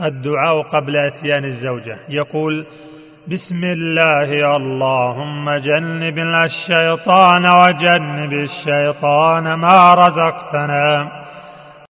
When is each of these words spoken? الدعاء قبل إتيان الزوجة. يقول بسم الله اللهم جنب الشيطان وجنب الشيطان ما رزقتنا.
الدعاء 0.00 0.62
قبل 0.62 0.96
إتيان 0.96 1.44
الزوجة. 1.44 1.98
يقول 2.08 2.66
بسم 3.28 3.64
الله 3.64 4.56
اللهم 4.56 5.50
جنب 5.50 6.18
الشيطان 6.18 7.46
وجنب 7.46 8.32
الشيطان 8.32 9.54
ما 9.54 9.94
رزقتنا. 9.94 11.10